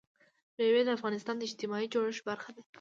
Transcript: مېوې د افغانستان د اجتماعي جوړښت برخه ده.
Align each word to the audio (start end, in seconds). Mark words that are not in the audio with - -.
مېوې 0.57 0.81
د 0.85 0.89
افغانستان 0.97 1.35
د 1.37 1.41
اجتماعي 1.49 1.87
جوړښت 1.93 2.23
برخه 2.29 2.49
ده. 2.55 2.61